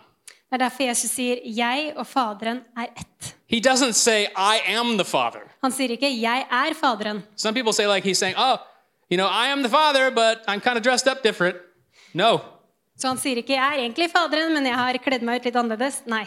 [0.50, 3.34] Det er derfor Jesus sier 'jeg og Faderen er ett'.
[3.46, 5.40] He doesn't say, I am the Father.
[5.62, 7.20] Han sier ikke 'jeg er Faderen'.
[7.36, 8.56] Some people say, like, he's saying, Oh,
[9.10, 11.56] you know, I am the Father, but I'm kind of dressed up different.
[12.12, 12.40] No.
[12.96, 15.56] Så han sier ikke 'jeg er egentlig Faderen, men jeg har kledd meg ut litt
[15.56, 16.02] annerledes'.
[16.06, 16.26] Nei.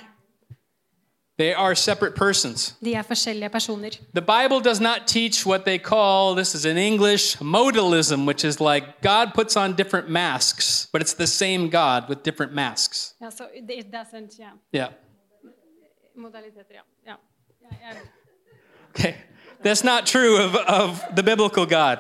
[1.38, 2.76] They are separate persons.
[2.84, 3.90] De er forskjellige personer.
[4.14, 8.60] The Bible does not teach what they call, this is in English, modalism, which is
[8.60, 13.16] like God puts on different masks, but it's the same God with different masks.
[13.22, 14.52] Yeah, so it doesn't, yeah.
[14.74, 14.90] Yeah.
[16.18, 16.82] Modaliteter, ja.
[17.08, 17.16] ja.
[17.62, 17.98] ja jeg-
[18.90, 19.14] Okay.
[19.64, 21.98] That's not true of, of the biblical God.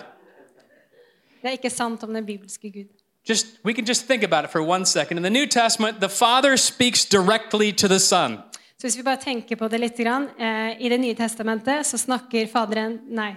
[1.41, 2.98] Det er ikke sant om den bibelske Gud.
[3.27, 5.17] Just we can just think about it for one second.
[5.17, 8.37] In the New Testament, the Father speaks directly to the Son.
[8.79, 11.97] Så hvis vi bare tenker på det litt, grann, eh, I Det nye testamentet så
[11.97, 13.33] snakker Faderen Nei,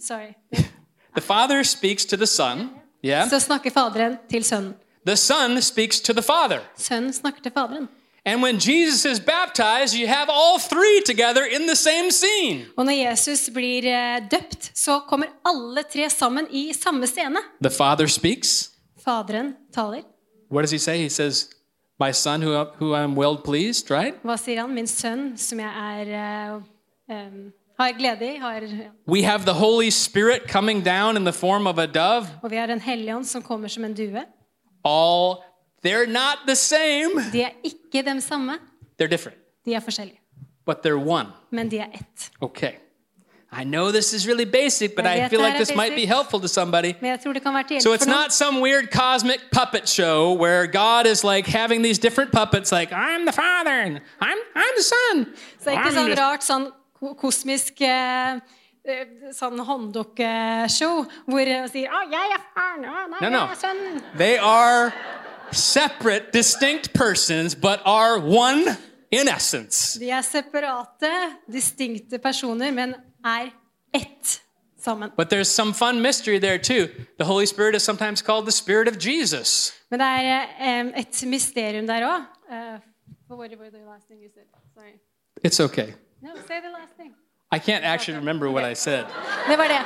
[0.00, 0.34] sorry.
[1.16, 2.70] The Father speaks to the Son.
[3.04, 3.28] Yeah.
[3.28, 4.74] Så snakker Faderen til Sønnen.
[5.06, 6.58] The Son speaks to the Father.
[6.76, 7.88] Sønnen snakker til Faderen.
[8.24, 12.66] And when Jesus is baptized, you have all three together in the same scene.
[12.76, 17.38] Og når Jesus blir eh, døpt, så kommer alle tre sammen i samme scene.
[17.62, 18.70] The Father speaks.
[19.06, 20.02] Faderen taler.
[20.48, 20.98] What does he say?
[20.98, 21.48] He says,
[21.98, 24.14] My Son, who, who I'm well pleased, right?
[24.22, 24.74] Hva sier han?
[24.74, 28.36] Min sønn, som jeg er eh, em, har glede i.
[28.38, 28.62] Har,
[29.06, 32.26] We have the Holy Spirit coming down in the form of a dove.
[32.42, 34.24] og vi har en som kommer som en due.
[34.84, 35.42] All,
[35.84, 37.22] they're not the same.
[37.32, 38.58] De er ikke dem samme.
[38.98, 40.20] They're different, De er forskjellige.
[40.66, 41.28] but they're one.
[41.50, 42.30] Men de er ett.
[42.40, 42.72] Okay.
[43.60, 46.48] I know this is really basic, but I feel like this might be helpful to
[46.48, 46.92] somebody.
[47.00, 50.32] Men jeg tror det kan være til So it's not some weird cosmic puppet show
[50.42, 54.74] where God is like having these different puppets, like I'm the Father and I'm I'm
[54.80, 55.26] the Son.
[55.60, 56.66] Så det er ikke sånn the-" rart sånn
[57.00, 57.80] ko- kosmisk
[59.40, 63.38] sånn hånddukkeshow hvor han sier å, 'Jeg er faren, å, nei, No, no.
[63.38, 64.02] jeg er sønnen'.
[64.18, 64.92] They are
[65.50, 68.76] separate, distinct persons, but are one
[69.10, 69.98] in essence.
[69.98, 71.10] De er separate,
[71.50, 72.94] distinkte personer, men
[73.26, 73.50] er
[73.94, 74.42] ett
[74.78, 75.10] sammen.
[75.16, 76.88] But there's some fun mystery there too.
[77.18, 79.72] The Holy Spirit is sometimes called the Spirit of Jesus.
[79.90, 82.22] Men det er eh, et mysterium der òg.
[83.28, 84.44] what were the last thing you said?
[84.74, 85.00] Sorry.
[85.44, 85.94] It's okay.
[86.22, 87.14] No, say the last thing.
[87.52, 89.04] I can't actually remember what I said.
[89.48, 89.84] Det var det.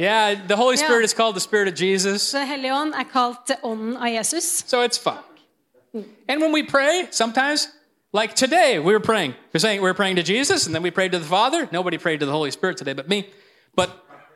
[0.00, 1.04] Yeah, the Holy Spirit Yeah.
[1.04, 2.22] is called the Spirit of Jesus.
[2.22, 4.64] Så Den hellige ånd er kalt ånden av Jesus.
[4.66, 5.18] So it's fun.
[6.28, 7.68] And when we pray, sometimes,
[8.12, 9.34] like today, we were praying.
[9.52, 11.68] We're saying we were praying to Jesus, and then we prayed to the Father.
[11.72, 13.24] Nobody prayed to the Holy Spirit today but me.
[13.74, 13.90] But,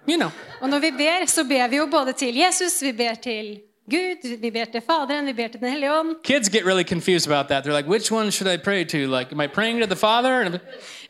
[0.07, 3.15] you know, Og når vi ber, så ber vi jo både til Jesus, vi ber
[3.15, 3.61] til
[3.91, 6.17] Gud, vi ber til Faderen, vi ber til Den hellige ånd.
[6.25, 7.65] kids get really confused about that.
[7.65, 8.99] They're like, which one should I pray to?
[9.19, 10.61] Like, am I praying to the Father?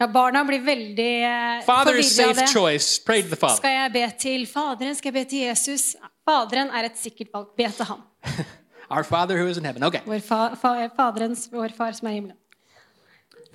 [0.00, 2.98] Ja, Barna blir veldig uh, Father is safe choice.
[3.06, 3.56] Pray to the Father.
[3.56, 4.94] Skal jeg be til Faderen?
[4.94, 5.96] Skal jeg be til Jesus?
[6.28, 7.46] Faderen er et sikkert valg.
[7.56, 8.02] Be til ham.
[8.90, 9.82] Our Father who is in heaven.
[9.82, 10.00] Okay.
[10.06, 12.36] Vår fa, fa, faderens, vår far som er i himmelen.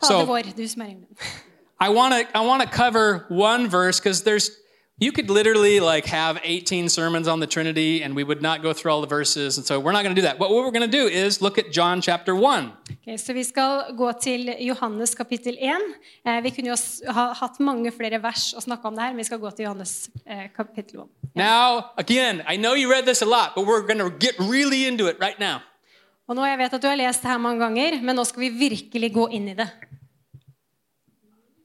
[0.07, 0.81] So- vår, du som
[1.81, 4.51] i want to I want to cover one verse because there's
[5.01, 8.71] you could literally like have 18 sermons on the Trinity and we would not go
[8.71, 10.37] through all the verses and so we're not going to do that.
[10.37, 12.71] But what we're going to do is look at John chapter 1.
[12.91, 15.71] Ok, så vi skal gå til Johannes kapittel 1.
[16.27, 16.75] Eh, vi kunne jo
[17.11, 19.65] ha hatt mange flere vers å snakke om det her, men vi skal gå til
[19.65, 21.09] Johannes eh, kapittel 1.
[21.35, 24.85] Now, again, I know you read this a lot, but we're going to get really
[24.85, 25.61] into it right now.
[26.31, 28.45] Og nå, Jeg vet at du har lest det her mange ganger, men nå skal
[28.45, 29.67] vi virkelig gå inn i det.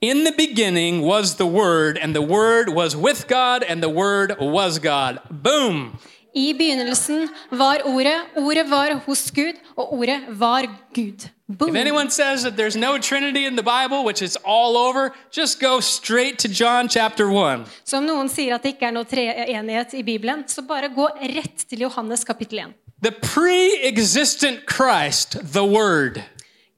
[0.02, 4.34] In the beginning was the Word, and the Word was with God, and the Word
[4.40, 5.20] was God.
[5.30, 5.98] Boom.
[6.34, 11.28] I begynnelsen var Ordet, Ordet var hos Gud, og Ordet var Gud.
[11.48, 11.76] Boom.
[11.76, 15.60] If anyone says that there's no Trinity in the Bible, which is all over, just
[15.60, 17.64] go straight to John chapter 1.
[17.84, 21.06] Så om noen sier at det ikke er noe treenighet i Bibelen, så bare gå
[21.38, 22.74] rett til Johannes kapittel 1.
[23.02, 26.22] The pre existent Christ, the Word,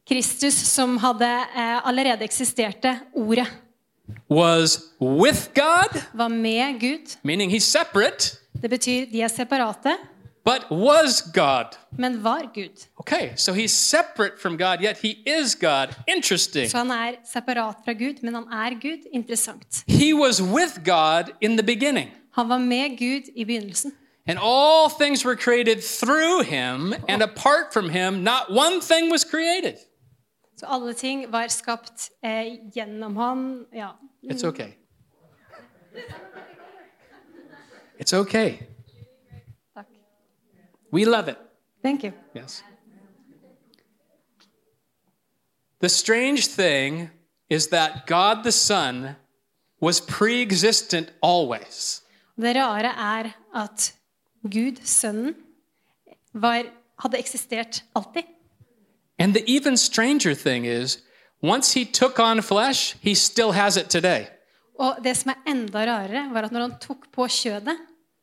[0.09, 1.25] Kristus som hadde
[1.57, 3.47] eh, allerede eksisterte, Ordet,
[4.31, 7.17] was with God, var med Gud.
[7.23, 9.97] meaning he's separate, Det betyr de er separate,
[10.45, 11.77] but was God.
[11.99, 12.87] men var Gud.
[12.99, 15.09] Okay, so he's separate from God, yet he
[15.41, 15.89] is God.
[16.17, 16.71] Interesting.
[16.71, 19.07] Så han er separat fra Gud, men han er Gud.
[19.13, 19.85] Interessant.
[19.87, 22.11] He was with God in the beginning.
[22.33, 23.93] Han var med Gud i begynnelsen.
[24.29, 29.25] And all things were created through him, and apart from him, not one thing was
[29.25, 29.79] created.
[30.61, 33.67] Så alle ting var skapt eh, gjennom han.
[33.73, 33.93] Ja.
[34.23, 34.75] It's okay.
[37.99, 38.59] It's okay.
[39.75, 39.87] Takk.
[40.93, 41.39] We love it.
[41.83, 42.13] Thank you.
[42.35, 42.63] Yes.
[45.81, 47.11] The strange thing
[47.49, 49.17] is that God the Son
[49.81, 52.03] was pre existent always.
[52.37, 53.95] Det rare er at
[54.43, 55.35] Gud, Sønnen,
[56.35, 56.63] var,
[57.03, 58.23] hadde eksistert alltid.
[59.19, 60.99] And the even stranger thing is,
[61.43, 64.27] once he took on flesh, he still has it today.
[64.79, 67.77] Og det som er enda rarere, var at når han tok på kjødet,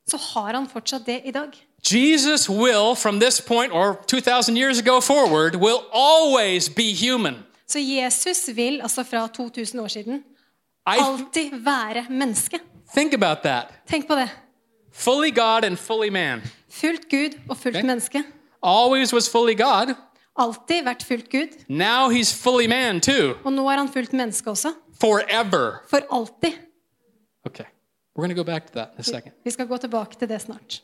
[0.08, 1.52] så har han fortsatt det i dag.
[1.92, 7.36] Jesus will, from this point or 2,000 years ago forward, will always be human.
[7.68, 10.24] Så Jesus vil, altså fra 2000 år siden,
[10.86, 12.60] alltid være menneske.
[12.96, 13.66] think about that.
[13.88, 14.30] Tenk på det.
[14.96, 16.42] Fully God and fully man.
[16.70, 17.86] Fullt Gud og fullt okay.
[17.86, 18.24] menneske.
[18.64, 19.96] Always was fully God.
[20.36, 21.58] Alltid vært fullt Gud.
[21.68, 23.36] Now he's fully man too.
[23.44, 24.74] Og nå er han fullt menneske også.
[25.02, 25.84] Forever.
[25.90, 26.58] For alltid.
[27.46, 27.66] Okay.
[28.16, 29.34] We're going to go back to that in a second.
[29.44, 30.82] Vi skal gå tilbake til det snart.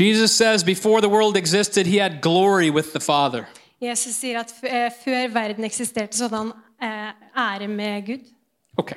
[0.00, 3.44] Jesus says before the world existed, he had glory with the Father.
[3.80, 8.30] Jesus sier at eh, før verden eksisterte, så hadde han eh, ære med Gud.
[8.76, 8.96] Okay.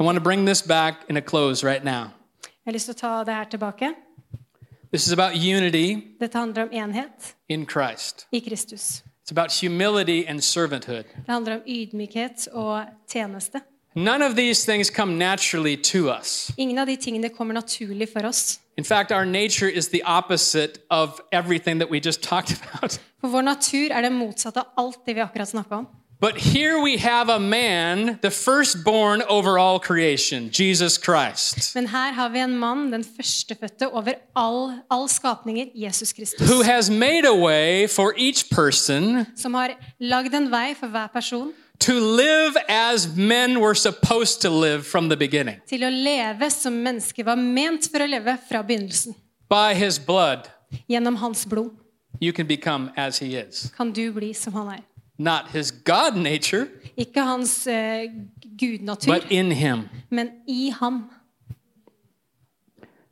[0.00, 2.10] I want to bring this back in a close right now.
[2.44, 3.94] Jeg har lyst til å ta det her tilbake.
[4.92, 8.26] This is about unity Dette handler om enhet in Christ.
[8.32, 9.02] i Kristus.
[9.22, 11.04] It's about humility and servanthood.
[11.04, 13.60] Det handler om ydmykhet og tjeneste.
[13.94, 16.50] None of these things come naturally to us.
[16.56, 18.60] Ingen av de tingene kommer naturlig for oss.
[18.76, 22.98] In fact, our nature is the opposite of everything that we just talked about.
[23.20, 25.86] For vår natur er det motsatte av alt det vi akkurat snakket om.
[26.22, 32.12] But here we have a man, the firstborn over all creation, Jesus Christ, Men her
[32.12, 37.24] har vi en mann, den førstefødte over all, all skapninger, Jesus Kristus, who has made
[37.26, 42.54] a way for each person som har lagd en vei for hver person to live
[42.68, 45.56] as men were supposed to live from the beginning.
[45.66, 49.14] til å leve som mennesket var ment for å leve fra begynnelsen.
[49.50, 50.46] By his blood,
[50.88, 51.70] Gjennom hans blod
[52.20, 53.72] you can become as he is.
[53.76, 54.82] kan du bli som han er.
[55.22, 57.72] Not his God nature, Ikke hans uh,
[58.60, 59.88] gudnatur, but in him.
[60.10, 61.04] men i ham.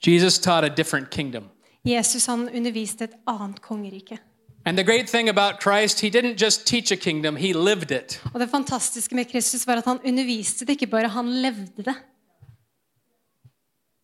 [0.07, 1.45] Jesus taught a different kingdom.
[1.85, 4.19] Jesus han underviste et annet kongerike.
[4.67, 8.23] And the great thing about Christ, he didn't just teach a kingdom, he lived it.
[8.35, 11.95] Og det fantastiske med Kristus var at han underviste det, ikke bare han levde det.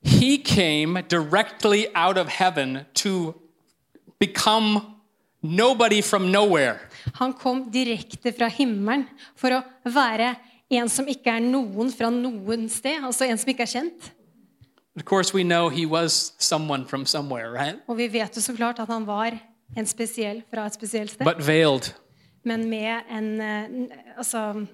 [0.04, 3.34] He came directly out of heaven to
[4.20, 4.80] become
[5.46, 6.78] nobody from nowhere.
[7.14, 9.06] Han kom direkte fra himmelen
[9.38, 10.34] for å være
[10.70, 14.12] en som ikke er noen fra noen sted, altså en som ikke er kjent.
[14.96, 17.76] Of course, we know he was someone from somewhere, right?
[17.86, 19.36] Og vi vet jo så klart at han var
[19.76, 21.92] en spesiell fra et spesielt sted, But veiled.
[22.44, 24.66] men med en eh, Altså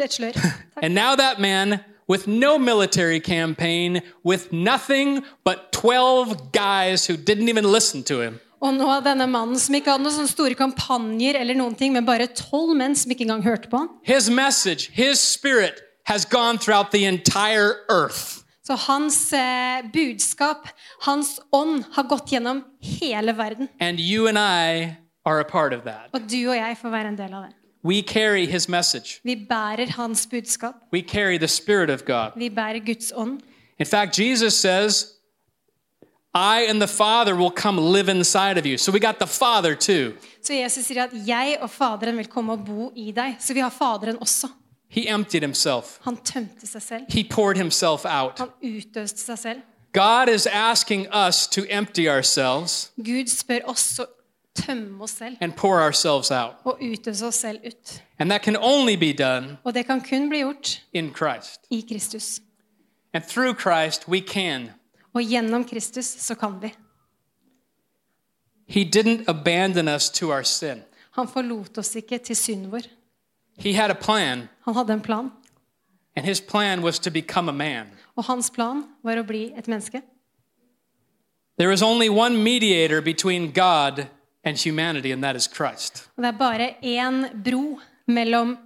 [0.00, 0.32] et slør.
[0.82, 7.48] And now that man, with no military campaign, with nothing but 12 guys who didn't
[7.48, 11.38] even listen to him, Og nå denne mannen som ikke hadde noen sånne store kampanjer,
[11.38, 13.88] eller noen ting, men bare tolv menn som ikke engang hørte på han.
[14.02, 18.42] his message, his spirit has gone throughout the entire earth.
[18.66, 20.68] Så hans eh, budskap,
[21.00, 23.68] hans ånd, har gått gjennom hele verden.
[23.80, 26.10] And you and I are a part of that.
[26.12, 27.54] Og du og jeg får være en del av det.
[27.84, 29.20] We carry his message.
[29.24, 30.74] Vi bærer hans budskap.
[30.92, 32.36] We carry the Spirit of God.
[32.36, 33.40] Vi bærer Guds ånd.
[33.78, 35.06] In fact, Jesus says,
[36.38, 38.78] I and the Father will come live inside of you.
[38.78, 40.12] So we got the Father too.
[40.42, 43.36] Så Jesus sier at 'jeg og Faderen vil komme og bo i deg'.
[43.40, 44.48] Så vi har Faderen også.
[44.90, 47.04] He emptied himself, Han tømte seg selv.
[47.08, 48.38] he poured himself out.
[48.38, 49.60] Han utøste seg selv.
[49.92, 54.04] God is asking us to empty ourselves Gud spør oss å
[54.54, 56.54] tømme oss selv and pour ourselves out.
[56.64, 58.02] og utøse oss selv ut.
[58.18, 61.60] And that can only be done Og det kan kun bli gjort in Christ.
[61.70, 62.40] i Kristus.
[63.14, 64.70] And through Christ, we can.
[65.14, 66.72] Og gjennom Kristus så kan vi.
[68.66, 70.82] He didn't abandon us to our sin.
[71.10, 72.86] Han forlot oss ikke til synden vår.
[73.58, 75.30] He had a plan, Han hadde en plan,
[76.16, 77.86] and his plan was to become a man.
[78.16, 80.02] og hans plan var å bli et menneske.
[81.58, 84.06] There is only one mediator between God
[84.44, 86.08] and humanity, and that is Christ.
[86.16, 88.56] Og det er bare én bro mellom,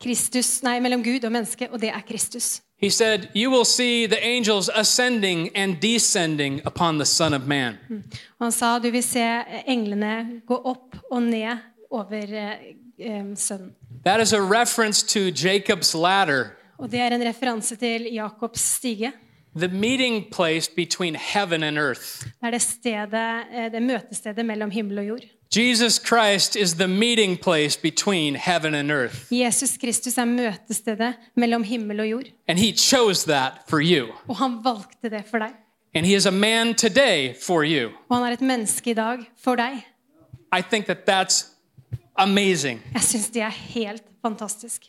[0.00, 2.62] Kristus, nei, mellom Gud og menneske, og det er Kristus.
[2.80, 7.78] He said, You will see the angels ascending and descending upon the Son of Man.
[8.40, 9.24] Han sa du vil se
[9.66, 11.58] englene gå opp og ned
[11.90, 12.52] over eh,
[12.98, 13.72] eh, sønnen.
[14.04, 16.44] That is a reference to Jacob's ladder,
[16.78, 19.12] Og det er en referanse til Jakobs stige.
[19.56, 22.22] the meeting place between heaven and earth.
[22.24, 25.24] Det er det, stedet, eh, det møtestedet mellom himmel og jord.
[25.50, 29.32] Jesus Christ is the meeting place between heaven and earth.
[29.32, 32.26] Jesus Kristus er møtestedet mellom himmel og jord.
[32.48, 34.12] And he chose that for you.
[34.28, 35.54] Og han valgte det for deg.
[35.94, 37.90] And he is a man today for you.
[38.08, 39.80] Og han er et menneske i dag for deg.
[40.52, 41.46] I think that that's
[42.16, 42.80] amazing.
[42.92, 44.82] Jeg syns det er helt fantastisk.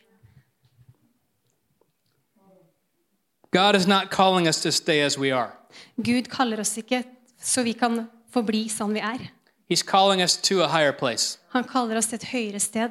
[3.52, 5.52] God is not calling us to stay as we are.
[5.98, 7.04] Gud kaller oss ikke
[7.42, 9.29] så vi kan forbli sånn vi er.
[9.70, 11.38] He's calling us to a higher place.
[11.50, 12.90] Han kaller oss til et høyere sted.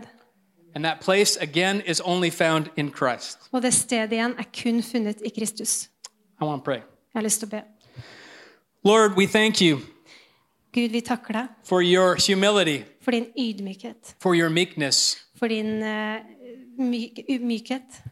[0.74, 3.38] And that place, again, is only found in Christ.
[3.52, 5.88] Og det stedet igjen er kun funnet i Kristus.
[6.40, 6.76] I want to pray.
[7.14, 7.62] Jeg har lyst til å be.
[8.84, 9.80] Lord, we thank you
[10.72, 15.16] Gud, vi takker deg for your humility, for din ydmykhet, for your meekness.
[15.38, 16.20] for din uh,
[16.78, 18.02] myk, mykhet.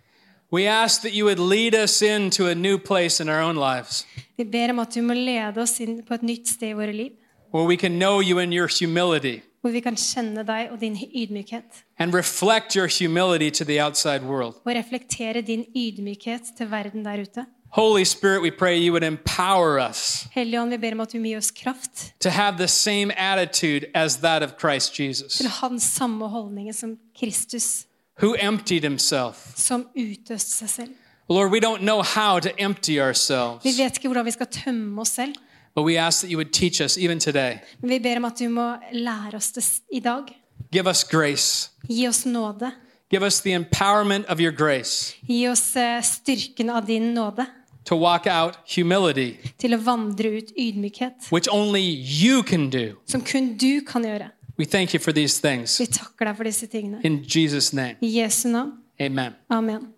[0.53, 4.07] We ask that you would lead us into a new place in our own lives
[4.37, 6.93] Vi ber om at du må lede oss inn på et nytt sted i våre
[6.93, 7.13] liv,
[7.55, 10.95] where we can know you in your humility hvor vi kan kjenne deg og din
[10.95, 11.65] ydmykhet,
[11.99, 14.55] and reflect your humility to the outside world.
[14.65, 17.45] og reflektere din ydmykhet til verden der ute.
[17.71, 21.19] Holy Spirit, we pray you would empower us Hellige Ånd, vi ber om at du
[21.19, 25.47] må gi oss kraft to have the same attitude as that of Christ Jesus, til
[25.47, 27.87] å ha den samme holdningen som Kristus,
[28.23, 29.53] who emptied himself.
[29.57, 30.93] som utøste seg selv.
[31.29, 35.01] Lord, we don't know how to empty ourselves, Vi vet ikke hvordan vi skal tømme
[35.01, 35.35] oss selv,
[35.77, 37.59] but we ask that you would teach us even today.
[37.81, 40.25] men vi ber om at du må lære oss det i dag.
[40.73, 41.71] Give us grace.
[41.89, 42.73] Gi oss nåde.
[43.11, 47.47] Give us the empowerment of your grace Gi oss eh, styrken av din nåde
[47.87, 51.81] to walk out humility, til å vandre ut ydmykhet, which only
[52.23, 52.97] you can do.
[53.07, 54.31] som kun du kan gjøre.
[54.59, 55.81] We thank you for these things.
[55.81, 57.01] Vi takker deg for disse tingene.
[57.05, 58.73] In Jesus' name, I Jesu navn.
[59.01, 59.35] amen.
[59.51, 59.96] Amen.